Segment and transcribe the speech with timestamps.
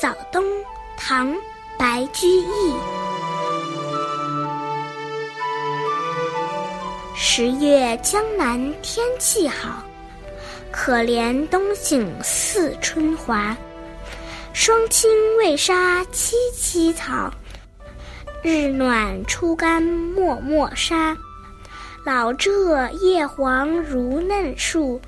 [0.00, 0.44] 早冬
[0.96, 1.34] 唐·
[1.76, 2.72] 白居易。
[7.16, 9.82] 十月江南天气好，
[10.70, 13.56] 可怜冬景似春华。
[14.52, 17.28] 霜轻未杀萋萋草，
[18.40, 21.16] 日暖初干漠漠沙。
[22.04, 25.00] 老柘叶黄如嫩树，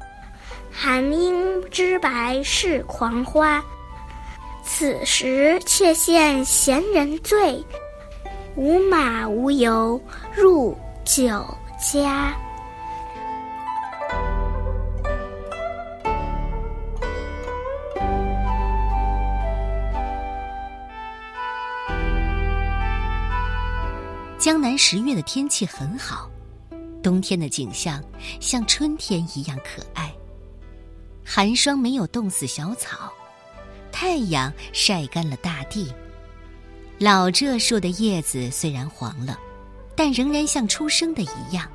[0.68, 3.64] 寒英枝白是狂花。
[4.73, 7.62] 此时却羡闲人醉，
[8.56, 10.01] 无马无油
[10.34, 10.74] 入
[11.05, 11.45] 酒
[11.79, 12.34] 家。
[24.38, 26.30] 江南十月的天气很好，
[27.02, 28.02] 冬天的景象
[28.40, 30.10] 像春天一样可爱。
[31.23, 33.12] 寒霜没有冻死小草。
[34.02, 35.93] 太阳晒干了大地，
[36.98, 39.38] 老柘树的叶子虽然黄了，
[39.95, 41.70] 但仍然像出生的一样。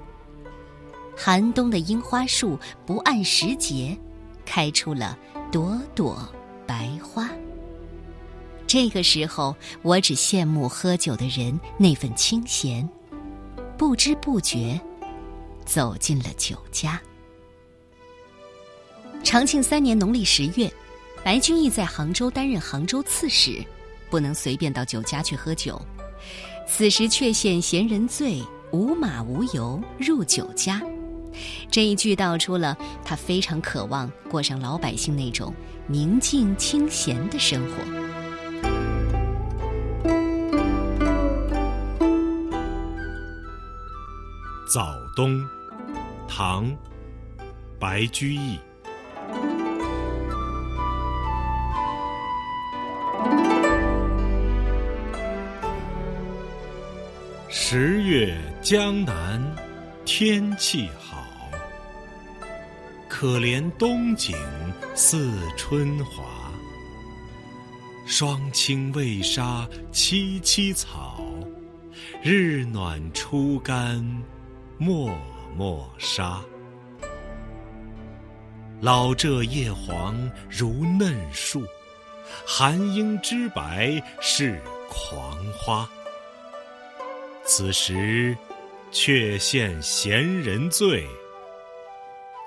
[1.16, 3.96] 寒冬的樱花树不按时节，
[4.44, 5.16] 开出了
[5.52, 6.28] 朵朵
[6.66, 7.30] 白花。
[8.66, 12.90] 这个时候，我只羡慕喝酒的人那份清闲，
[13.78, 14.82] 不知不觉
[15.64, 17.00] 走进了酒家。
[19.24, 20.74] 长庆三年农历十月。
[21.26, 23.60] 白居易在杭州担任杭州刺史，
[24.12, 25.82] 不能随便到酒家去喝酒。
[26.68, 30.80] 此时却羡闲人醉，无马无油入酒家。
[31.72, 35.52] 这一句道出了他非常渴望过上老百姓那种
[35.88, 37.74] 宁静清闲的生活。
[44.72, 45.44] 早冬，
[46.28, 46.72] 唐，
[47.80, 48.60] 白居易。
[57.58, 59.42] 十月江南
[60.04, 61.26] 天气好，
[63.08, 64.36] 可怜冬景
[64.94, 66.26] 似春华。
[68.06, 71.24] 霜清未杀萋萋草，
[72.22, 74.06] 日暖初干
[74.78, 75.18] 漠
[75.56, 76.42] 漠沙。
[78.82, 81.64] 老柘叶黄如嫩树，
[82.46, 85.90] 寒英枝白是狂花。
[87.48, 88.36] 此时，
[88.92, 91.08] 却羡闲人醉，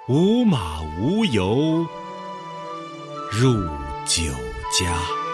[0.09, 1.87] 无马无油
[3.31, 3.55] 入
[4.05, 4.25] 酒
[4.77, 5.28] 家。